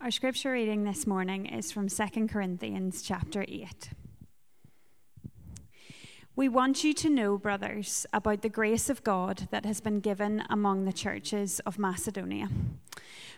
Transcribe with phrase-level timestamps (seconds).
[0.00, 3.90] Our scripture reading this morning is from 2 Corinthians chapter 8.
[6.36, 10.44] We want you to know, brothers, about the grace of God that has been given
[10.48, 12.48] among the churches of Macedonia.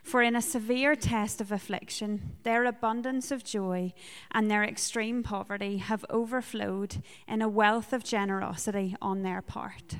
[0.02, 3.94] For in a severe test of affliction, their abundance of joy
[4.30, 9.96] and their extreme poverty have overflowed in a wealth of generosity on their part.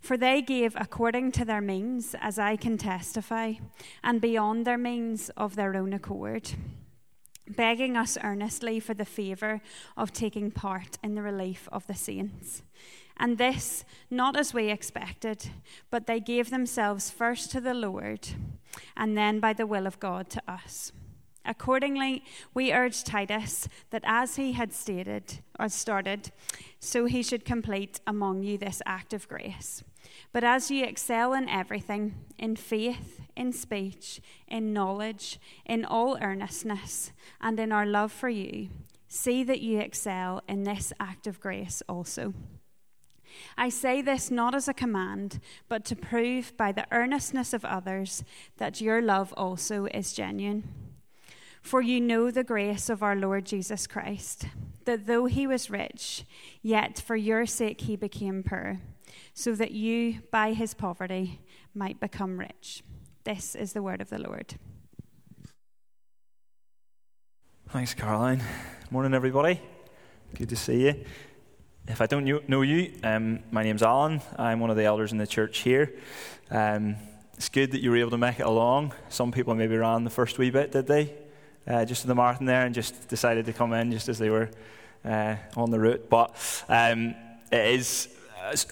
[0.00, 3.54] For they gave according to their means, as I can testify,
[4.02, 6.52] and beyond their means of their own accord,
[7.46, 9.60] begging us earnestly for the favour
[9.96, 12.62] of taking part in the relief of the saints.
[13.18, 15.50] And this, not as we expected,
[15.90, 18.28] but they gave themselves first to the Lord,
[18.96, 20.92] and then by the will of God to us.
[21.44, 22.22] Accordingly,
[22.52, 26.32] we urge Titus that as he had stated or started,
[26.78, 29.82] so he should complete among you this act of grace.
[30.32, 37.12] But as you excel in everything, in faith, in speech, in knowledge, in all earnestness,
[37.40, 38.68] and in our love for you,
[39.08, 42.34] see that you excel in this act of grace also.
[43.56, 48.24] I say this not as a command, but to prove by the earnestness of others
[48.58, 50.89] that your love also is genuine.
[51.62, 54.46] For you know the grace of our Lord Jesus Christ,
[54.84, 56.24] that though he was rich,
[56.62, 58.80] yet for your sake he became poor
[59.34, 61.40] so that you, by his poverty,
[61.74, 62.82] might become rich.
[63.24, 64.54] This is the word of the Lord.
[67.68, 68.42] Thanks, Caroline.
[68.90, 69.60] Morning, everybody.
[70.34, 71.04] Good to see you.
[71.86, 74.20] If I don't know you, um, my name's Alan.
[74.36, 75.92] I'm one of the elders in the church here.
[76.50, 76.96] Um,
[77.34, 78.92] it's good that you were able to make it along.
[79.08, 81.14] Some people maybe ran the first wee bit, did they?
[81.66, 84.30] Uh, just in the marathon there and just decided to come in just as they
[84.30, 84.50] were
[85.04, 86.08] uh, on the route.
[86.08, 86.34] But
[86.68, 87.14] um,
[87.52, 88.08] it is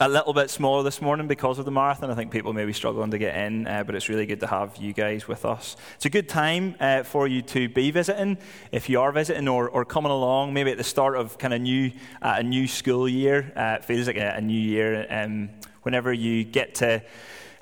[0.00, 2.10] a little bit smaller this morning because of the marathon.
[2.10, 4.46] I think people may be struggling to get in, uh, but it's really good to
[4.46, 5.76] have you guys with us.
[5.96, 8.38] It's a good time uh, for you to be visiting
[8.72, 11.60] if you are visiting or, or coming along, maybe at the start of kind of
[11.60, 11.92] new
[12.22, 13.52] uh, a new school year.
[13.54, 15.06] Uh, it feels like a, a new year.
[15.10, 15.50] Um,
[15.82, 17.02] whenever you get to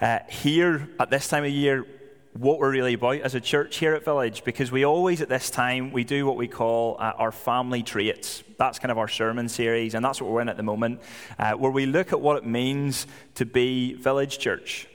[0.00, 1.86] uh, hear at this time of year
[2.38, 5.48] what we're really about as a church here at Village because we always at this
[5.48, 8.42] time we do what we call uh, our family traits.
[8.58, 11.00] That's kind of our sermon series, and that's what we're in at the moment,
[11.38, 14.86] uh, where we look at what it means to be Village Church.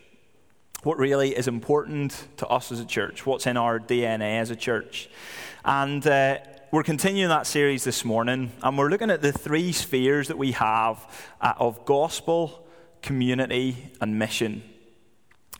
[0.83, 4.55] What really is important to us as a church, what's in our DNA as a
[4.55, 5.09] church.
[5.63, 6.39] And uh,
[6.71, 10.53] we're continuing that series this morning, and we're looking at the three spheres that we
[10.53, 11.05] have
[11.39, 12.67] uh, of gospel,
[13.01, 14.63] community, and mission.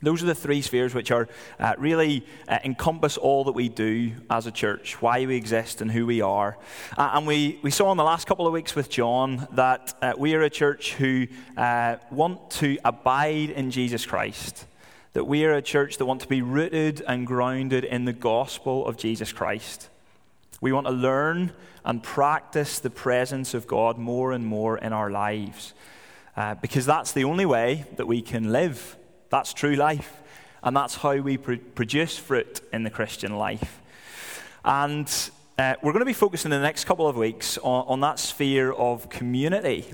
[0.03, 1.27] Those are the three spheres which are
[1.59, 5.91] uh, really uh, encompass all that we do as a church, why we exist and
[5.91, 6.57] who we are.
[6.97, 10.13] Uh, and we, we saw in the last couple of weeks with John that uh,
[10.17, 14.65] we are a church who uh, want to abide in Jesus Christ.
[15.13, 18.87] That we are a church that want to be rooted and grounded in the gospel
[18.87, 19.89] of Jesus Christ.
[20.61, 21.51] We want to learn
[21.85, 25.73] and practice the presence of God more and more in our lives.
[26.35, 28.97] Uh, because that's the only way that we can live
[29.31, 30.21] that's true life.
[30.63, 33.81] And that's how we pr- produce fruit in the Christian life.
[34.63, 35.11] And
[35.57, 38.19] uh, we're going to be focusing in the next couple of weeks on, on that
[38.19, 39.85] sphere of community,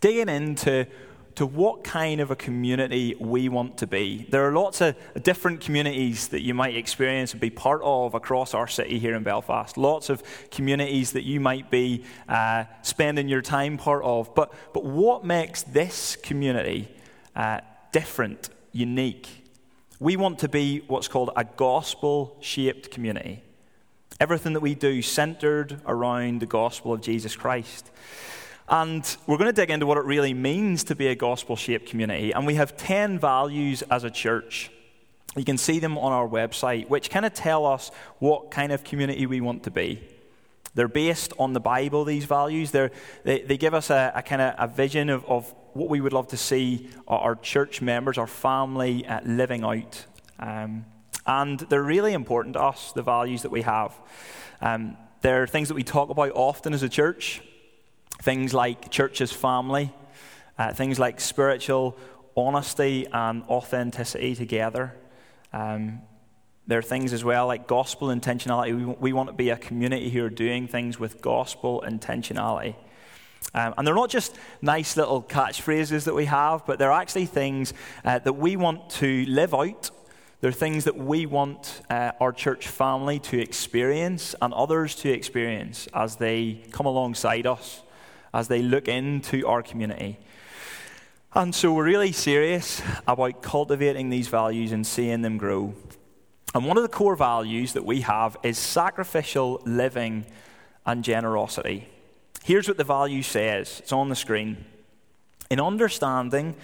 [0.00, 0.86] digging into
[1.34, 4.26] to what kind of a community we want to be.
[4.30, 8.54] There are lots of different communities that you might experience and be part of across
[8.54, 9.76] our city here in Belfast.
[9.76, 14.34] Lots of communities that you might be uh, spending your time part of.
[14.34, 16.88] But, but what makes this community
[17.34, 17.60] uh,
[17.92, 19.28] different, unique.
[19.98, 23.42] We want to be what's called a gospel shaped community.
[24.20, 27.90] Everything that we do centered around the gospel of Jesus Christ.
[28.68, 31.88] And we're going to dig into what it really means to be a gospel shaped
[31.88, 32.32] community.
[32.32, 34.70] And we have 10 values as a church.
[35.36, 38.82] You can see them on our website, which kind of tell us what kind of
[38.84, 40.02] community we want to be.
[40.74, 42.70] They're based on the Bible, these values.
[42.70, 42.90] They,
[43.24, 46.28] they give us a, a kind of a vision of, of what we would love
[46.28, 50.04] to see our church members, our family uh, living out.
[50.38, 50.84] Um,
[51.26, 53.94] and they're really important to us, the values that we have.
[54.60, 57.42] Um, they're things that we talk about often as a church,
[58.22, 59.92] things like church as family,
[60.58, 61.96] uh, things like spiritual
[62.36, 64.94] honesty and authenticity together.
[65.52, 66.02] Um,
[66.66, 68.76] there are things as well like gospel intentionality.
[68.76, 72.74] We, we want to be a community who are doing things with gospel intentionality.
[73.54, 77.72] Um, and they're not just nice little catchphrases that we have, but they're actually things
[78.04, 79.90] uh, that we want to live out.
[80.40, 85.88] They're things that we want uh, our church family to experience and others to experience
[85.94, 87.82] as they come alongside us,
[88.34, 90.18] as they look into our community.
[91.34, 95.74] And so we're really serious about cultivating these values and seeing them grow.
[96.54, 100.26] And one of the core values that we have is sacrificial living
[100.84, 101.88] and generosity.
[102.46, 104.64] Here's what the value says it's on the screen.
[105.50, 106.54] In understanding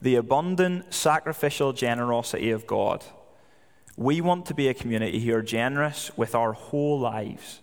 [0.00, 3.04] the abundant sacrificial generosity of God,
[3.96, 7.60] we want to be a community who are generous with our whole lives.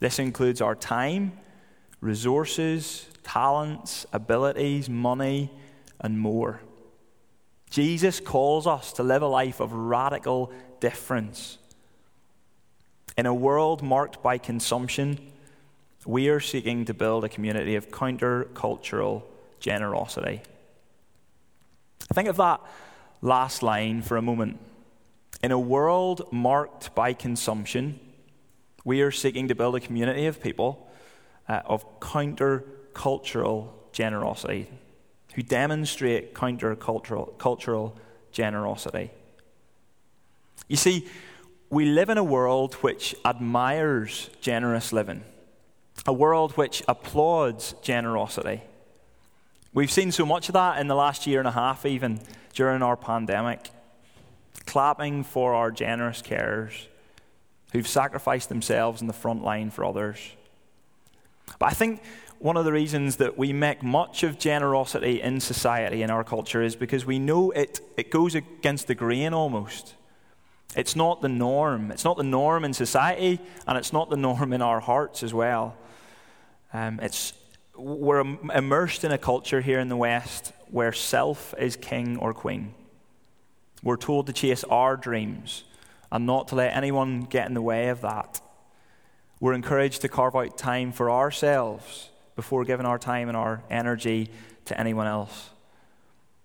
[0.00, 1.32] This includes our time,
[2.00, 5.50] resources, talents, abilities, money,
[6.00, 6.62] and more.
[7.68, 10.50] Jesus calls us to live a life of radical
[10.80, 11.58] difference.
[13.18, 15.18] In a world marked by consumption,
[16.06, 19.22] we are seeking to build a community of countercultural
[19.60, 20.42] generosity.
[22.12, 22.60] Think of that
[23.22, 24.58] last line for a moment.
[25.42, 27.98] In a world marked by consumption,
[28.84, 30.88] we are seeking to build a community of people
[31.48, 34.68] uh, of countercultural generosity
[35.34, 37.96] who demonstrate countercultural cultural
[38.30, 39.10] generosity.
[40.68, 41.08] You see,
[41.70, 45.24] we live in a world which admires generous living,
[46.06, 48.62] a world which applauds generosity.
[49.72, 52.20] We've seen so much of that in the last year and a half, even
[52.52, 53.70] during our pandemic,
[54.66, 56.86] clapping for our generous carers
[57.72, 60.18] who've sacrificed themselves in the front line for others.
[61.58, 62.02] But I think
[62.38, 66.62] one of the reasons that we make much of generosity in society, in our culture,
[66.62, 69.94] is because we know it, it goes against the grain almost.
[70.76, 71.90] It's not the norm.
[71.90, 75.32] It's not the norm in society, and it's not the norm in our hearts as
[75.32, 75.76] well.
[76.74, 77.32] Um, it's,
[77.76, 82.74] we're immersed in a culture here in the West where self is king or queen.
[83.84, 85.62] We're told to chase our dreams
[86.10, 88.40] and not to let anyone get in the way of that.
[89.38, 94.30] We're encouraged to carve out time for ourselves before giving our time and our energy
[94.64, 95.50] to anyone else.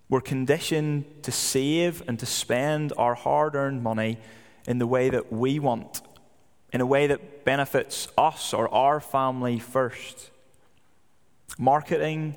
[0.08, 4.18] We're conditioned to save and to spend our hard earned money
[4.68, 6.02] in the way that we want,
[6.72, 10.30] in a way that benefits us or our family first.
[11.58, 12.36] Marketing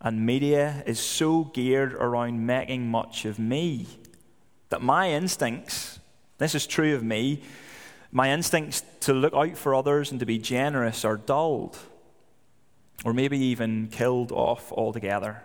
[0.00, 3.86] and media is so geared around making much of me
[4.70, 5.98] that my instincts
[6.38, 7.42] this is true of me.
[8.10, 11.76] My instincts to look out for others and to be generous are dulled,
[13.04, 15.42] or maybe even killed off altogether.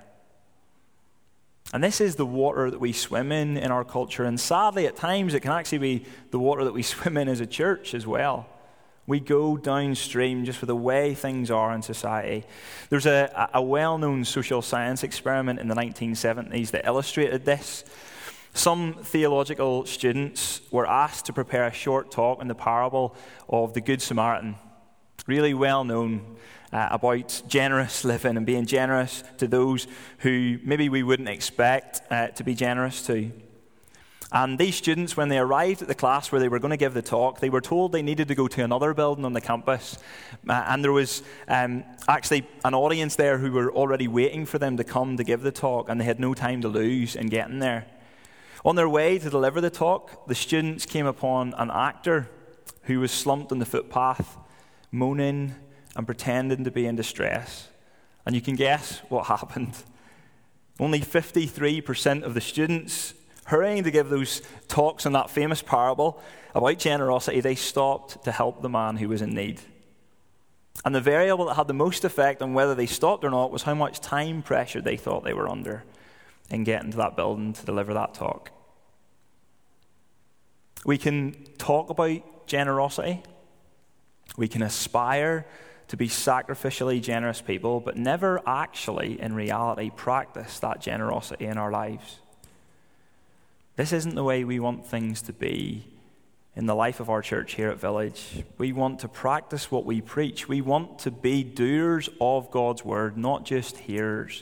[1.74, 4.24] And this is the water that we swim in in our culture.
[4.26, 7.40] And sadly, at times, it can actually be the water that we swim in as
[7.40, 8.48] a church as well.
[9.08, 12.46] We go downstream just for the way things are in society.
[12.90, 17.84] There's a, a well known social science experiment in the 1970s that illustrated this.
[18.54, 23.16] Some theological students were asked to prepare a short talk on the parable
[23.50, 24.56] of the Good Samaritan,
[25.26, 26.38] really well known
[26.74, 29.88] uh, about generous living and being generous to those
[30.20, 33.32] who maybe we wouldn't expect uh, to be generous to.
[34.32, 36.96] And these students, when they arrived at the class where they were going to give
[36.96, 40.00] the talk, they were told they needed to go to another building on the campus.
[40.50, 44.76] Uh, and there was um, actually an audience there who were already waiting for them
[44.78, 47.60] to come to give the talk, and they had no time to lose in getting
[47.60, 47.86] there.
[48.66, 52.28] On their way to deliver the talk, the students came upon an actor
[52.84, 54.36] who was slumped on the footpath,
[54.92, 55.54] moaning
[55.96, 57.68] and pretending to be in distress.
[58.26, 59.76] And you can guess what happened.
[60.80, 63.14] Only 53% of the students
[63.46, 66.22] hurrying to give those talks on that famous parable
[66.56, 69.60] about generosity, they stopped to help the man who was in need.
[70.86, 73.64] And the variable that had the most effect on whether they stopped or not was
[73.64, 75.84] how much time pressure they thought they were under
[76.50, 78.52] in getting to that building to deliver that talk.
[80.86, 83.24] We can talk about generosity,
[84.36, 85.46] we can aspire
[85.94, 91.70] to be sacrificially generous people, but never actually, in reality, practice that generosity in our
[91.70, 92.18] lives.
[93.76, 95.86] This isn't the way we want things to be
[96.56, 98.44] in the life of our church here at Village.
[98.58, 100.48] We want to practice what we preach.
[100.48, 104.42] We want to be doers of God's word, not just hearers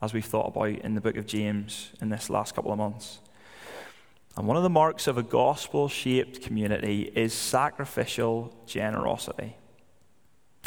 [0.00, 3.18] as we've thought about in the book of James in this last couple of months.
[4.38, 9.54] And one of the marks of a gospel shaped community is sacrificial generosity.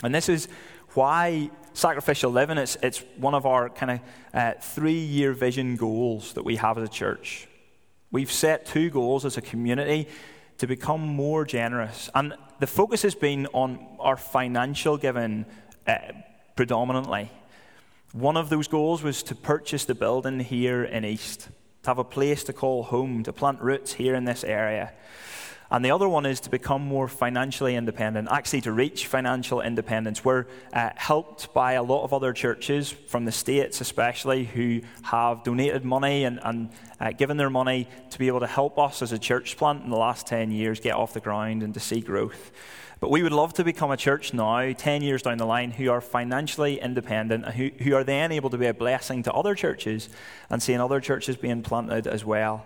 [0.04, 0.48] And this is
[0.94, 4.00] why sacrificial living it's, it's one of our kind of
[4.34, 7.48] uh, three year vision goals that we have as a church.
[8.12, 10.08] We've set two goals as a community
[10.58, 12.10] to become more generous.
[12.14, 15.46] And the focus has been on our financial giving
[15.88, 15.98] uh,
[16.56, 17.32] predominantly.
[18.12, 21.48] One of those goals was to purchase the building here in East,
[21.84, 24.92] to have a place to call home, to plant roots here in this area.
[25.72, 30.26] And the other one is to become more financially independent, actually, to reach financial independence.
[30.26, 35.46] We're uh, helped by a lot of other churches from the States, especially, who have
[35.46, 39.14] donated money and, and uh, given their money to be able to help us as
[39.14, 42.02] a church plant in the last 10 years get off the ground and to see
[42.02, 42.52] growth.
[43.00, 45.90] But we would love to become a church now, 10 years down the line, who
[45.90, 49.56] are financially independent and who, who are then able to be a blessing to other
[49.56, 50.10] churches
[50.50, 52.66] and seeing other churches being planted as well.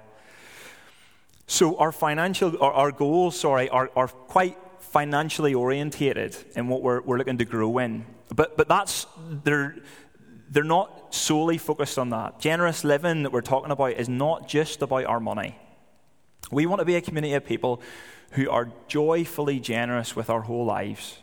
[1.48, 7.02] So our financial, our, our goals, sorry, are, are quite financially orientated in what we're,
[7.02, 8.06] we're looking to grow in.
[8.34, 9.06] But, but that's,
[9.44, 9.76] they're,
[10.50, 12.40] they're not solely focused on that.
[12.40, 15.58] Generous living that we're talking about is not just about our money.
[16.52, 17.82] We want to be a community of people
[18.32, 21.20] who are joyfully generous with our whole lives,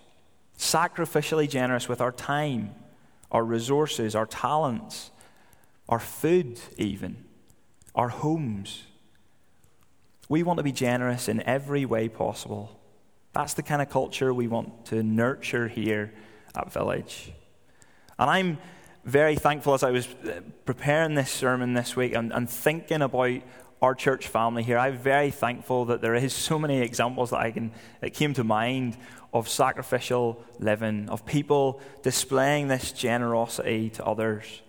[0.58, 2.74] sacrificially generous with our time,
[3.30, 5.10] our resources, our talents,
[5.88, 7.24] our food, even,
[7.94, 8.84] our homes
[10.32, 12.80] we want to be generous in every way possible.
[13.34, 16.14] That's the kind of culture we want to nurture here
[16.56, 17.30] at Village.
[18.18, 18.58] And I'm
[19.04, 23.42] very thankful as I was uh, preparing this sermon this week and, and thinking about
[23.82, 24.78] our church family here.
[24.78, 27.70] I'm very thankful that there is so many examples that I can
[28.00, 28.96] that came to mind
[29.34, 34.62] of sacrificial living, of people displaying this generosity to others.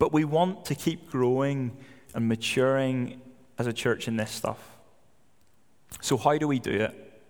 [0.00, 1.76] But we want to keep growing
[2.12, 3.20] and maturing
[3.56, 4.79] as a church in this stuff.
[6.00, 7.22] So, how do we do it?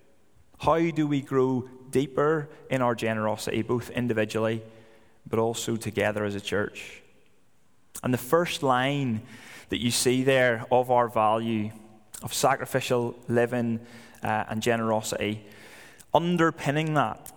[0.59, 4.63] How do we grow deeper in our generosity, both individually
[5.27, 7.03] but also together as a church?
[8.03, 9.23] And the first line
[9.71, 11.71] that you see there of our value
[12.23, 13.81] of sacrificial living
[14.23, 15.45] uh, and generosity,
[16.13, 17.33] underpinning that,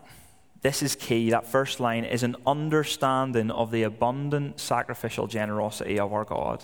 [0.62, 1.30] this is key.
[1.30, 6.64] That first line is an understanding of the abundant sacrificial generosity of our God.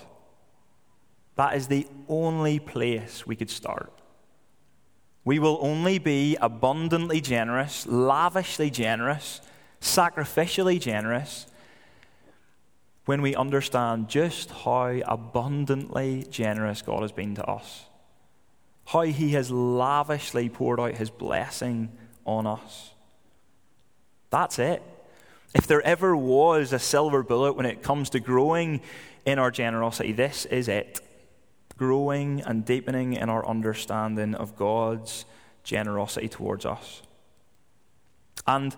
[1.36, 3.94] That is the only place we could start.
[5.30, 9.42] We will only be abundantly generous, lavishly generous,
[9.80, 11.46] sacrificially generous
[13.06, 17.86] when we understand just how abundantly generous God has been to us,
[18.88, 21.92] how He has lavishly poured out His blessing
[22.26, 22.90] on us.
[24.32, 24.82] That's it.
[25.54, 28.82] If there ever was a silver bullet when it comes to growing
[29.28, 31.02] in our generosity, this is it
[31.80, 35.24] growing and deepening in our understanding of God's
[35.64, 37.02] generosity towards us.
[38.46, 38.76] And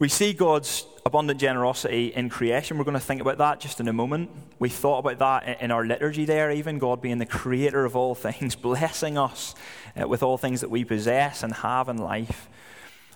[0.00, 2.76] we see God's abundant generosity in creation.
[2.76, 4.30] We're going to think about that just in a moment.
[4.58, 8.14] We thought about that in our liturgy there, even God being the creator of all
[8.26, 9.54] things, blessing us
[9.96, 12.48] uh, with all things that we possess and have in life.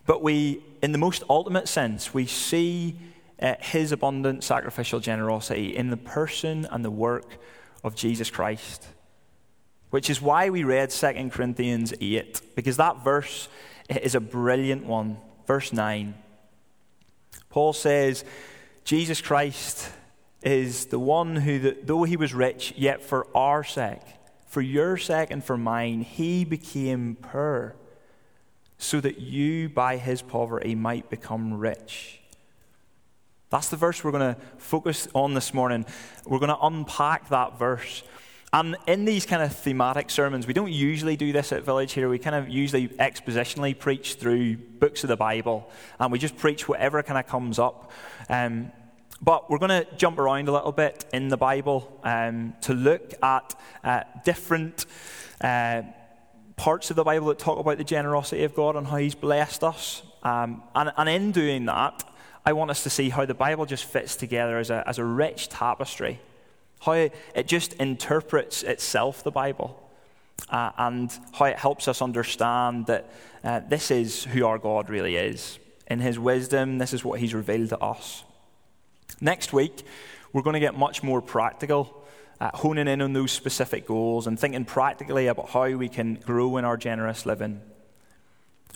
[0.06, 2.96] But we, in the most ultimate sense, we see
[3.42, 7.36] uh, his abundant sacrificial generosity in the person and the work
[7.86, 8.86] of Jesus Christ.
[9.90, 13.48] Which is why we read 2 Corinthians 8, because that verse
[13.88, 15.18] is a brilliant one.
[15.46, 16.14] Verse 9.
[17.48, 18.24] Paul says,
[18.84, 19.88] Jesus Christ
[20.42, 24.02] is the one who, though he was rich, yet for our sake,
[24.48, 27.76] for your sake and for mine, he became poor,
[28.78, 32.20] so that you by his poverty might become rich.
[33.56, 35.86] That's the verse we're going to focus on this morning.
[36.26, 38.02] We're going to unpack that verse.
[38.52, 42.10] And in these kind of thematic sermons, we don't usually do this at Village here.
[42.10, 46.68] We kind of usually expositionally preach through books of the Bible, and we just preach
[46.68, 47.90] whatever kind of comes up.
[48.28, 48.72] Um,
[49.22, 53.14] but we're going to jump around a little bit in the Bible um, to look
[53.22, 54.84] at uh, different
[55.40, 55.80] uh,
[56.56, 59.64] parts of the Bible that talk about the generosity of God and how He's blessed
[59.64, 60.02] us.
[60.22, 62.04] Um, and, and in doing that,
[62.48, 65.04] I want us to see how the Bible just fits together as a, as a
[65.04, 66.20] rich tapestry,
[66.80, 69.82] how it just interprets itself, the Bible,
[70.48, 73.10] uh, and how it helps us understand that
[73.42, 75.58] uh, this is who our God really is.
[75.88, 78.22] In His wisdom, this is what He's revealed to us.
[79.20, 79.82] Next week,
[80.32, 82.06] we're going to get much more practical,
[82.40, 86.58] uh, honing in on those specific goals and thinking practically about how we can grow
[86.58, 87.60] in our generous living.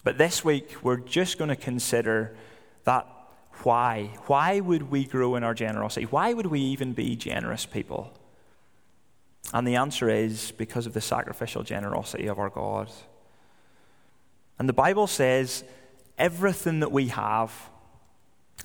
[0.02, 2.34] But this week, we're just going to consider
[2.82, 3.06] that
[3.62, 4.14] why?
[4.26, 6.06] Why would we grow in our generosity?
[6.06, 8.12] Why would we even be generous people?
[9.52, 12.90] And the answer is because of the sacrificial generosity of our God.
[14.58, 15.64] And the Bible says
[16.18, 17.52] everything that we have,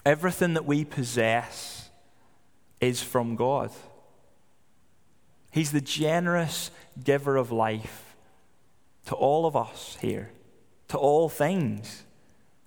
[0.06, 1.90] everything that we possess,
[2.80, 3.72] is from God.
[5.52, 6.70] He's the generous
[7.02, 8.16] giver of life
[9.06, 10.32] to all of us here,
[10.90, 12.05] to all things.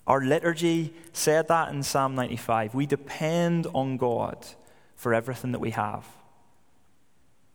[0.09, 2.75] Our liturgy said that in Psalm 95.
[2.75, 4.38] We depend on God
[4.97, 6.07] for everything that we have.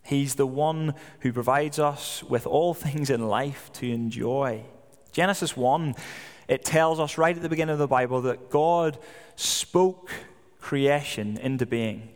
[0.04, 4.64] He's the one who provides us with all things in life to enjoy.
[5.12, 5.96] Genesis 1,
[6.48, 9.00] it tells us right at the beginning of the Bible that God
[9.36, 10.12] spoke
[10.62, 12.10] creation into being.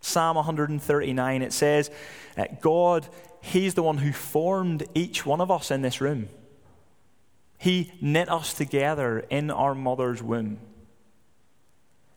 [0.00, 1.90] Psalm 139, it says,
[2.36, 3.08] that God,
[3.40, 6.28] He's the one who formed each one of us in this room.
[7.58, 10.58] He knit us together in our mother's womb.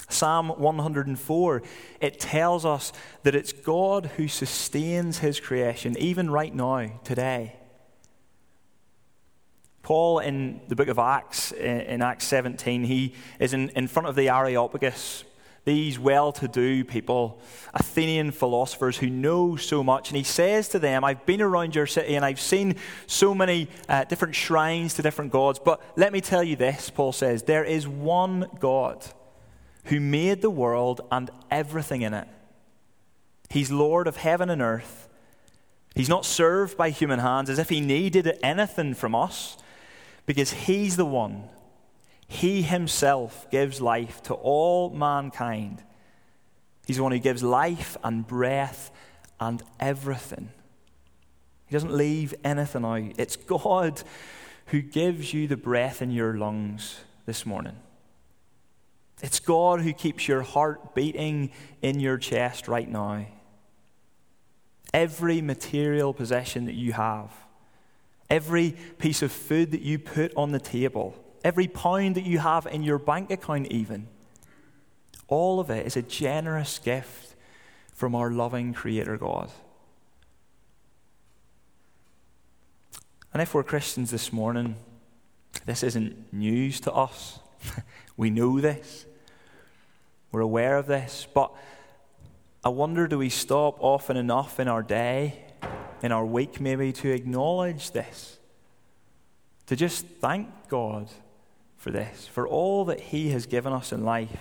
[0.09, 1.61] Psalm 104,
[2.01, 2.91] it tells us
[3.23, 7.55] that it's God who sustains his creation, even right now, today.
[9.83, 14.15] Paul, in the book of Acts, in Acts 17, he is in, in front of
[14.15, 15.23] the Areopagus,
[15.69, 17.39] these well to do people,
[17.75, 20.09] Athenian philosophers who know so much.
[20.09, 23.67] And he says to them, I've been around your city and I've seen so many
[23.87, 25.59] uh, different shrines to different gods.
[25.59, 29.05] But let me tell you this, Paul says, there is one God
[29.85, 32.27] who made the world and everything in it.
[33.51, 35.07] He's Lord of heaven and earth.
[35.93, 39.57] He's not served by human hands as if he needed anything from us,
[40.25, 41.43] because he's the one.
[42.31, 45.83] He himself gives life to all mankind.
[46.85, 48.91] He's the one who gives life and breath
[49.39, 50.49] and everything.
[51.65, 53.15] He doesn't leave anything out.
[53.17, 54.03] It's God
[54.67, 57.75] who gives you the breath in your lungs this morning.
[59.23, 61.49] It's God who keeps your heart beating
[61.81, 63.25] in your chest right now.
[64.93, 67.31] Every material possession that you have,
[68.29, 72.65] every piece of food that you put on the table, every pound that you have
[72.65, 74.07] in your bank account, even,
[75.27, 77.35] all of it is a generous gift
[77.93, 79.51] from our loving Creator God.
[83.33, 84.75] And if we're Christians this morning,
[85.65, 87.39] this isn't news to us.
[88.17, 89.05] we know this.
[90.31, 91.27] We're aware of this.
[91.33, 91.51] But
[92.63, 95.45] I wonder do we stop often enough in our day,
[96.01, 98.37] in our week maybe, to acknowledge this?
[99.67, 101.07] To just thank God
[101.79, 104.37] for this, for all that He has given us in life?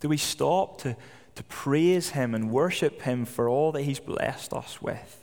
[0.00, 0.96] Do we stop to,
[1.34, 5.18] to praise Him and worship Him for all that He's blessed us with?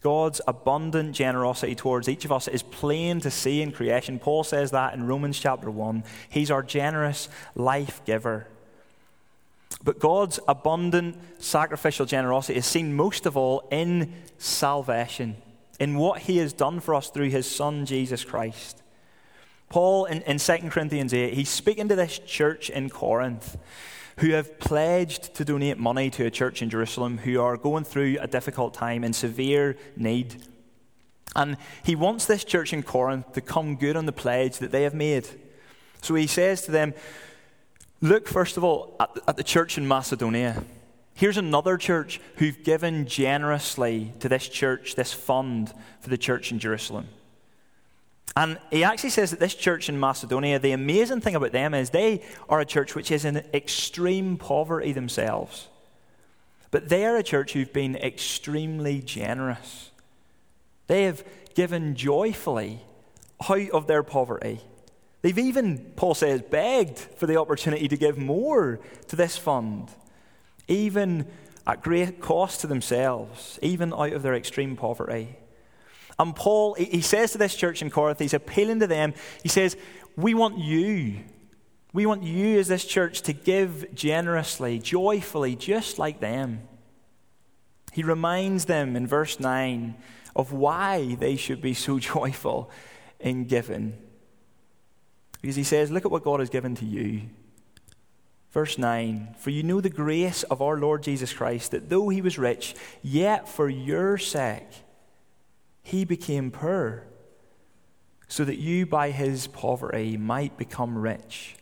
[0.00, 4.18] God's abundant generosity towards each of us is plain to see in creation.
[4.18, 6.04] Paul says that in Romans chapter 1.
[6.30, 8.46] He's our generous life giver.
[9.84, 15.36] But God's abundant sacrificial generosity is seen most of all in salvation,
[15.78, 18.79] in what He has done for us through His Son, Jesus Christ.
[19.70, 23.56] Paul, in, in 2 Corinthians 8, he's speaking to this church in Corinth
[24.18, 28.18] who have pledged to donate money to a church in Jerusalem who are going through
[28.20, 30.44] a difficult time in severe need.
[31.36, 34.82] And he wants this church in Corinth to come good on the pledge that they
[34.82, 35.28] have made.
[36.02, 36.92] So he says to them,
[38.02, 40.64] Look, first of all, at, at the church in Macedonia.
[41.14, 46.58] Here's another church who've given generously to this church, this fund for the church in
[46.58, 47.08] Jerusalem.
[48.36, 51.90] And he actually says that this church in Macedonia, the amazing thing about them is
[51.90, 55.68] they are a church which is in extreme poverty themselves.
[56.70, 59.90] But they are a church who've been extremely generous.
[60.86, 62.80] They have given joyfully
[63.48, 64.60] out of their poverty.
[65.22, 69.90] They've even, Paul says, begged for the opportunity to give more to this fund,
[70.68, 71.26] even
[71.66, 75.36] at great cost to themselves, even out of their extreme poverty.
[76.20, 79.14] And Paul, he says to this church in Corinth, he's appealing to them.
[79.42, 79.74] He says,
[80.16, 81.20] We want you.
[81.94, 86.68] We want you as this church to give generously, joyfully, just like them.
[87.92, 89.96] He reminds them in verse 9
[90.36, 92.70] of why they should be so joyful
[93.18, 93.96] in giving.
[95.40, 97.30] Because he says, Look at what God has given to you.
[98.50, 102.20] Verse 9 For you know the grace of our Lord Jesus Christ, that though he
[102.20, 104.68] was rich, yet for your sake,
[105.82, 107.04] he became poor
[108.28, 111.56] so that you by his poverty might become rich.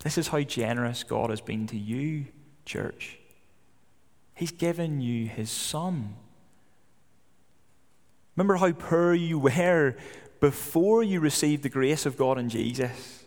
[0.00, 2.26] This is how generous God has been to you,
[2.64, 3.18] church.
[4.34, 6.14] He's given you his son.
[8.36, 9.96] Remember how poor you were
[10.40, 13.24] before you received the grace of God in Jesus.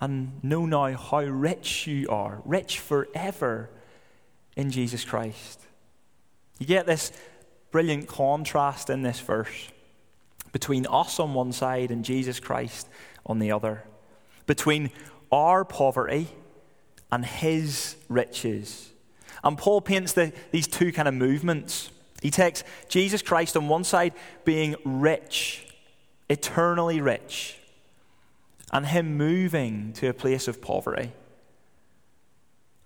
[0.00, 3.70] And know now how rich you are, rich forever
[4.56, 5.65] in Jesus Christ.
[6.58, 7.12] You get this
[7.70, 9.68] brilliant contrast in this verse
[10.52, 12.88] between us on one side and Jesus Christ
[13.26, 13.82] on the other,
[14.46, 14.90] between
[15.30, 16.28] our poverty
[17.12, 18.90] and his riches.
[19.44, 21.90] And Paul paints the, these two kind of movements.
[22.22, 24.14] He takes Jesus Christ on one side
[24.44, 25.66] being rich,
[26.30, 27.58] eternally rich,
[28.72, 31.12] and him moving to a place of poverty.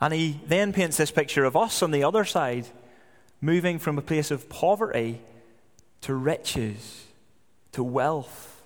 [0.00, 2.66] And he then paints this picture of us on the other side,
[3.40, 5.20] moving from a place of poverty
[6.02, 7.06] to riches,
[7.72, 8.62] to wealth.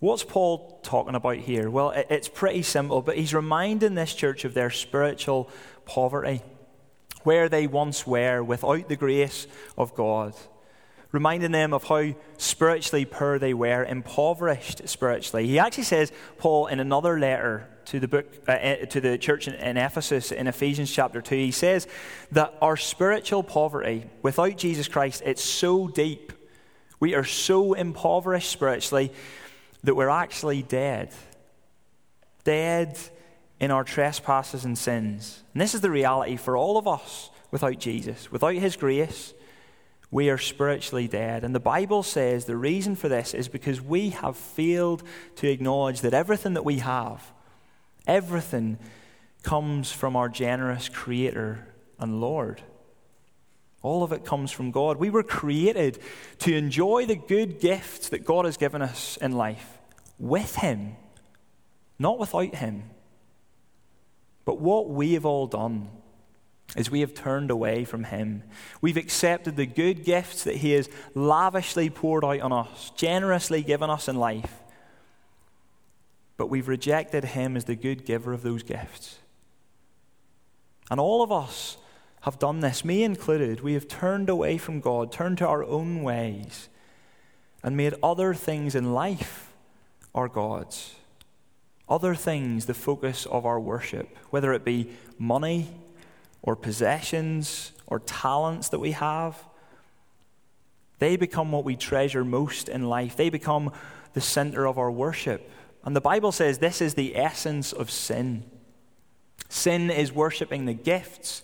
[0.00, 1.68] What's Paul talking about here?
[1.70, 5.50] Well, it's pretty simple, but he's reminding this church of their spiritual
[5.84, 6.42] poverty,
[7.24, 10.34] where they once were without the grace of God
[11.12, 15.46] reminding them of how spiritually poor they were, impoverished spiritually.
[15.46, 19.48] He actually says, Paul, in another letter to the book uh, eh, to the church
[19.48, 21.86] in, in Ephesus in Ephesians chapter 2, he says
[22.32, 26.32] that our spiritual poverty without Jesus Christ, it's so deep.
[27.00, 29.12] We are so impoverished spiritually
[29.84, 31.12] that we're actually dead.
[32.44, 32.98] Dead
[33.60, 35.42] in our trespasses and sins.
[35.54, 39.32] And this is the reality for all of us without Jesus, without his grace
[40.10, 41.44] we are spiritually dead.
[41.44, 45.02] And the Bible says the reason for this is because we have failed
[45.36, 47.30] to acknowledge that everything that we have,
[48.08, 48.78] everything
[49.42, 51.68] comes from our generous Creator
[52.00, 52.62] and Lord.
[53.82, 54.96] All of it comes from God.
[54.96, 55.98] We were created
[56.40, 59.78] to enjoy the good gifts that God has given us in life
[60.18, 60.96] with Him,
[61.98, 62.82] not without Him.
[64.44, 65.90] But what we have all done
[66.76, 68.42] is we have turned away from Him.
[68.80, 73.90] We've accepted the good gifts that He has lavishly poured out on us, generously given
[73.90, 74.62] us in life.
[76.48, 79.18] But we've rejected Him as the good giver of those gifts.
[80.90, 81.76] And all of us
[82.22, 83.60] have done this, me included.
[83.60, 86.70] We have turned away from God, turned to our own ways,
[87.62, 89.52] and made other things in life
[90.14, 90.94] our gods.
[91.86, 95.68] Other things the focus of our worship, whether it be money
[96.40, 99.38] or possessions or talents that we have,
[100.98, 103.16] they become what we treasure most in life.
[103.18, 103.70] They become
[104.14, 105.50] the center of our worship.
[105.84, 108.44] And the Bible says this is the essence of sin.
[109.48, 111.42] Sin is worshiping the gifts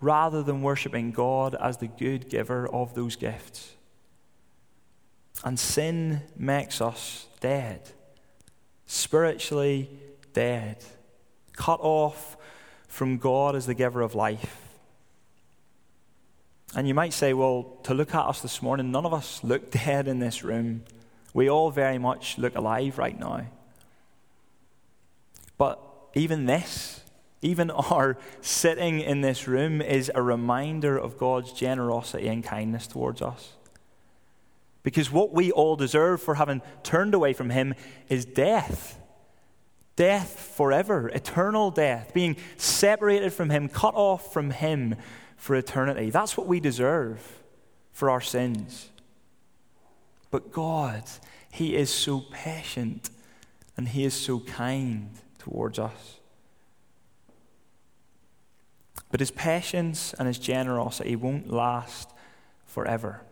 [0.00, 3.74] rather than worshiping God as the good giver of those gifts.
[5.44, 7.90] And sin makes us dead,
[8.86, 9.88] spiritually
[10.32, 10.84] dead,
[11.54, 12.36] cut off
[12.88, 14.70] from God as the giver of life.
[16.74, 19.70] And you might say, well, to look at us this morning, none of us look
[19.84, 20.84] dead in this room.
[21.32, 23.46] We all very much look alive right now.
[25.60, 25.78] But
[26.14, 27.02] even this,
[27.42, 33.20] even our sitting in this room, is a reminder of God's generosity and kindness towards
[33.20, 33.52] us.
[34.82, 37.74] Because what we all deserve for having turned away from Him
[38.08, 38.96] is death
[39.96, 44.94] death forever, eternal death, being separated from Him, cut off from Him
[45.36, 46.08] for eternity.
[46.08, 47.42] That's what we deserve
[47.92, 48.88] for our sins.
[50.30, 51.02] But God,
[51.50, 53.10] He is so patient
[53.76, 56.20] and He is so kind towards us.
[59.10, 62.10] But His patience and His generosity won't last
[62.64, 63.22] forever.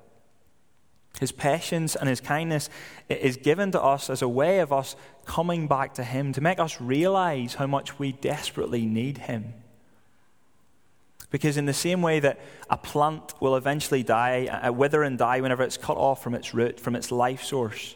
[1.20, 2.70] His patience and his kindness
[3.08, 4.94] is given to us as a way of us
[5.24, 9.54] coming back to him, to make us realize how much we desperately need him.
[11.30, 12.40] Because, in the same way that
[12.70, 16.80] a plant will eventually die, wither and die whenever it's cut off from its root,
[16.80, 17.94] from its life source,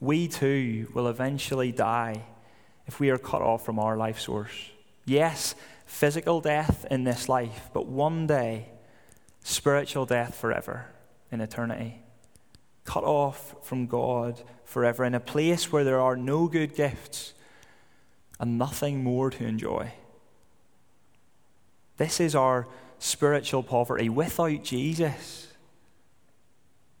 [0.00, 2.24] we too will eventually die
[2.90, 4.70] if we are cut off from our life source.
[5.04, 5.54] Yes,
[5.86, 8.66] physical death in this life, but one day,
[9.44, 10.86] spiritual death forever
[11.30, 12.02] in eternity
[12.84, 17.32] cut off from God forever in a place where there are no good gifts
[18.40, 19.92] and nothing more to enjoy.
[21.96, 22.66] This is our
[22.98, 25.46] spiritual poverty without Jesus.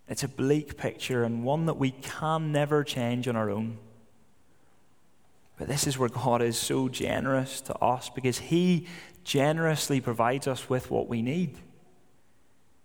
[0.06, 3.78] It's a bleak picture and one that we can never change on our own.
[5.60, 8.86] But this is where God is so generous to us because He
[9.24, 11.54] generously provides us with what we need.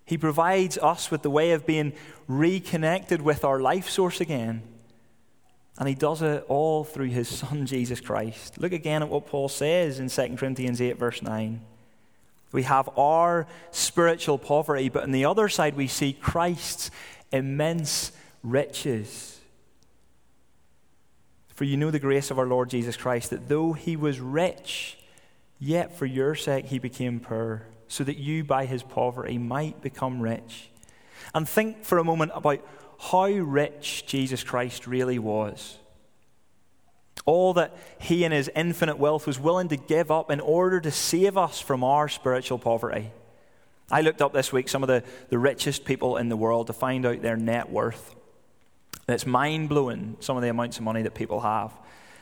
[0.03, 1.93] He provides us with the way of being
[2.27, 4.61] reconnected with our life source again.
[5.79, 8.59] And he does it all through his son, Jesus Christ.
[8.59, 11.61] Look again at what Paul says in 2 Corinthians 8, verse 9.
[12.51, 16.91] We have our spiritual poverty, but on the other side, we see Christ's
[17.31, 18.11] immense
[18.43, 19.34] riches.
[21.55, 24.97] For you know the grace of our Lord Jesus Christ, that though he was rich,
[25.57, 30.21] yet for your sake he became poor so that you, by his poverty, might become
[30.21, 30.69] rich.
[31.33, 32.59] And think for a moment about
[32.99, 35.77] how rich Jesus Christ really was.
[37.25, 40.91] All that he in his infinite wealth was willing to give up in order to
[40.91, 43.11] save us from our spiritual poverty.
[43.89, 46.73] I looked up this week some of the, the richest people in the world to
[46.73, 48.15] find out their net worth.
[49.07, 51.71] It's mind blowing, some of the amounts of money that people have.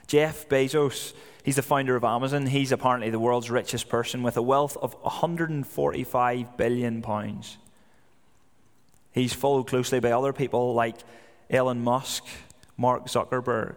[0.08, 2.46] Jeff Bezos, he's the founder of Amazon.
[2.46, 7.58] He's apparently the world's richest person with a wealth of 145 billion pounds.
[9.12, 10.98] He's followed closely by other people like
[11.50, 12.26] Elon Musk,
[12.78, 13.76] Mark Zuckerberg,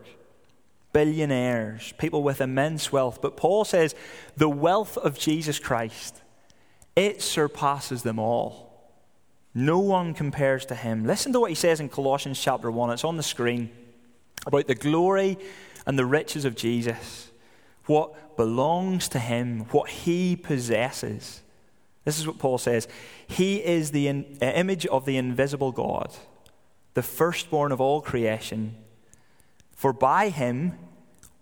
[0.92, 3.20] billionaires, people with immense wealth.
[3.20, 3.94] But Paul says
[4.36, 6.22] the wealth of Jesus Christ,
[6.96, 8.65] it surpasses them all.
[9.58, 11.06] No one compares to him.
[11.06, 12.90] Listen to what he says in Colossians chapter 1.
[12.90, 13.70] It's on the screen
[14.46, 15.38] about the glory
[15.86, 17.30] and the riches of Jesus,
[17.86, 21.40] what belongs to him, what he possesses.
[22.04, 22.86] This is what Paul says
[23.26, 26.14] He is the in, uh, image of the invisible God,
[26.92, 28.76] the firstborn of all creation.
[29.72, 30.74] For by him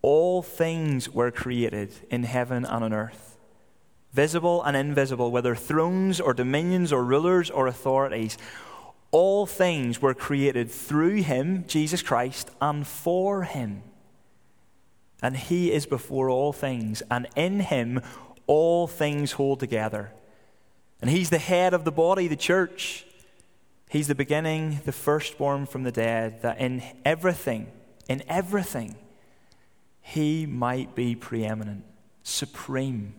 [0.03, 3.34] all things were created in heaven and on earth,
[4.15, 8.39] visible and invisible, whether thrones or dominions or rulers or authorities.
[9.11, 13.83] All things were created through him, Jesus Christ, and for him.
[15.21, 18.01] And he is before all things, and in him
[18.47, 20.13] all things hold together.
[21.01, 23.07] And he's the head of the body, the church.
[23.89, 27.69] He's the beginning, the firstborn from the dead, that in everything,
[28.09, 28.97] in everything,
[30.01, 31.85] he might be preeminent,
[32.23, 33.15] supreme.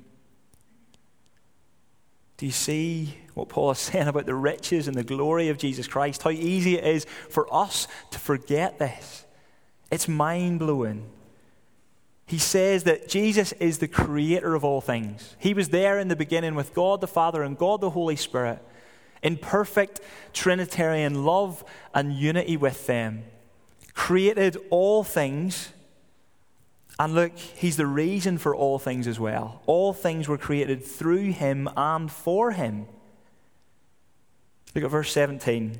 [2.37, 5.87] Do you see what Paul is saying about the riches and the glory of Jesus
[5.87, 6.23] Christ?
[6.23, 9.25] How easy it is for us to forget this.
[9.91, 11.09] It's mind blowing.
[12.25, 15.35] He says that Jesus is the creator of all things.
[15.37, 18.59] He was there in the beginning with God the Father and God the Holy Spirit
[19.21, 20.01] in perfect
[20.33, 23.23] Trinitarian love and unity with them.
[23.93, 25.71] Created all things.
[26.99, 29.61] And look, He's the reason for all things as well.
[29.65, 32.85] All things were created through Him and for Him.
[34.73, 35.79] Look at verse 17.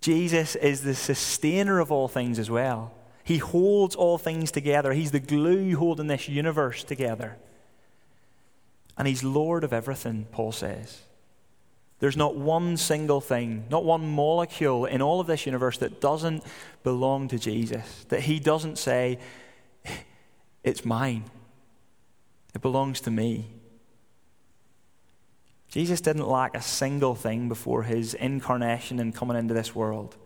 [0.00, 2.92] Jesus is the sustainer of all things as well.
[3.24, 4.92] He holds all things together.
[4.92, 7.36] He's the glue holding this universe together.
[8.96, 11.00] And He's Lord of everything, Paul says.
[11.98, 16.44] There's not one single thing, not one molecule in all of this universe that doesn't
[16.84, 19.18] belong to Jesus, that He doesn't say,
[20.66, 21.24] It's mine,
[22.54, 23.46] it belongs to me.
[25.68, 30.16] Jesus didn't lack a single thing before His incarnation and coming into this world.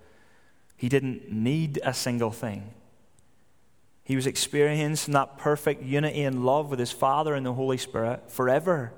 [0.76, 2.72] He didn't need a single thing.
[4.03, 8.31] He was experiencing that perfect unity and love with his Father and the Holy Spirit
[8.31, 8.92] forever.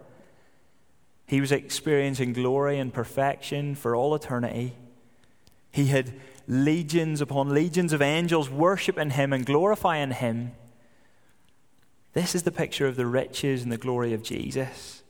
[1.26, 4.74] He was experiencing glory and perfection for all eternity.
[5.72, 6.12] He had
[6.46, 10.52] legions upon legions of angels worshiping him and glorifying him.
[12.12, 15.02] This is the picture of the riches and the glory of Jesus.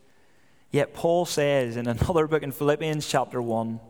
[0.71, 3.81] Yet Paul says in another book in Philippians chapter 1,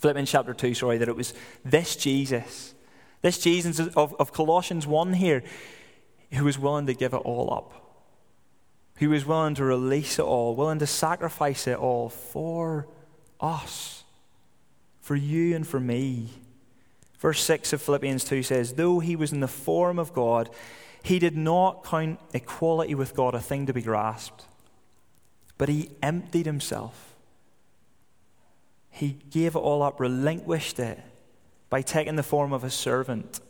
[0.00, 2.74] Philippians chapter 2, sorry, that it was this Jesus
[3.22, 5.42] this Jesus of, of Colossians 1 here,
[6.32, 7.72] who was willing to give it all up,
[8.98, 12.86] who was willing to release it all, willing to sacrifice it all for
[13.40, 14.04] us,
[15.00, 16.28] for you and for me.
[17.18, 20.50] Verse 6 of Philippians 2 says, Though he was in the form of God,
[21.08, 24.44] he did not count equality with God a thing to be grasped,
[25.56, 27.16] but he emptied himself.
[28.90, 31.00] He gave it all up, relinquished it
[31.70, 33.40] by taking the form of a servant,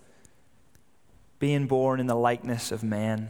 [1.40, 3.28] being born in the likeness of man.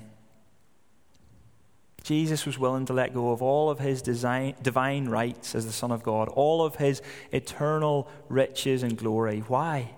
[2.03, 5.73] Jesus was willing to let go of all of his design, divine rights as the
[5.73, 7.01] Son of God, all of his
[7.33, 9.41] eternal riches and glory.
[9.49, 9.93] Why?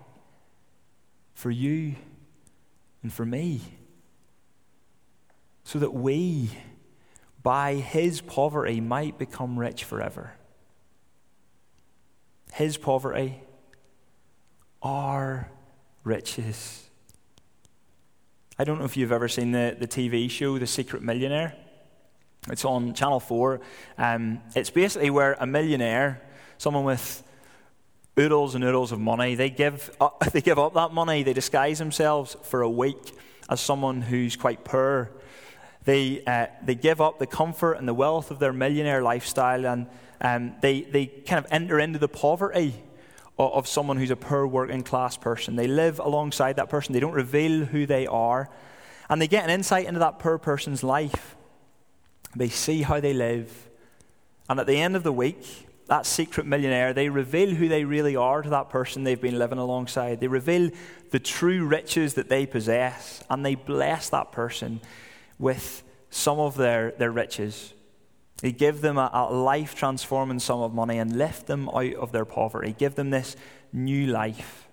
[1.35, 1.97] For you
[3.03, 3.61] and for me.
[5.65, 6.51] So that we,
[7.43, 10.33] by his poverty, might become rich forever.
[12.53, 13.43] His poverty
[14.83, 15.51] our
[16.05, 16.89] riches.
[18.59, 21.55] I don't know if you've ever seen the, the TV show, The Secret Millionaire.
[22.51, 23.61] It's on Channel 4.
[23.99, 26.23] Um, it's basically where a millionaire,
[26.59, 27.23] someone with
[28.19, 31.79] oodles and oodles of money, they give, up, they give up that money, they disguise
[31.79, 33.15] themselves for a week
[33.49, 35.11] as someone who's quite poor.
[35.91, 39.89] They, uh, they give up the comfort and the wealth of their millionaire lifestyle and
[40.21, 42.75] um, they, they kind of enter into the poverty
[43.37, 45.57] of someone who's a poor working class person.
[45.57, 48.49] They live alongside that person, they don't reveal who they are,
[49.09, 51.35] and they get an insight into that poor person's life.
[52.37, 53.69] They see how they live,
[54.49, 58.15] and at the end of the week, that secret millionaire, they reveal who they really
[58.15, 60.21] are to that person they've been living alongside.
[60.21, 60.71] They reveal
[61.11, 64.81] the true riches that they possess, and they bless that person
[65.41, 67.73] with some of their, their riches.
[68.43, 72.13] He give them a, a life transforming sum of money and lift them out of
[72.13, 72.75] their poverty.
[72.79, 73.37] Give them this
[73.73, 74.69] new life.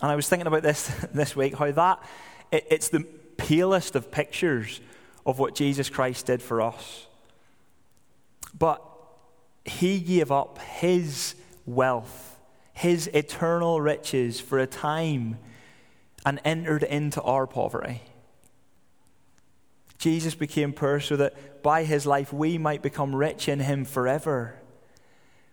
[0.00, 2.04] And I was thinking about this this week how that
[2.50, 4.80] it, it's the palest of pictures
[5.24, 7.06] of what Jesus Christ did for us.
[8.56, 8.82] But
[9.64, 12.38] he gave up his wealth,
[12.72, 15.38] his eternal riches for a time
[16.26, 18.02] and entered into our poverty.
[20.02, 24.56] Jesus became poor so that by his life we might become rich in him forever.